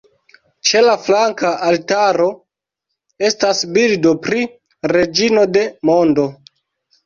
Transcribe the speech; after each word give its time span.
Ĉe 0.69 0.79
la 0.85 0.95
flanka 1.07 1.51
altaro 1.67 2.25
estas 3.29 3.63
bildo 3.77 4.17
pri 4.27 4.43
"Reĝino 4.97 5.49
de 5.55 5.67
Mondo". 5.95 6.31